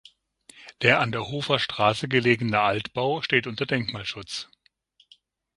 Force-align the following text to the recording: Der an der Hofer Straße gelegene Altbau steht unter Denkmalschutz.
Der 0.81 0.99
an 0.99 1.11
der 1.11 1.27
Hofer 1.27 1.59
Straße 1.59 2.07
gelegene 2.07 2.59
Altbau 2.59 3.21
steht 3.21 3.45
unter 3.45 3.67
Denkmalschutz. 3.67 4.49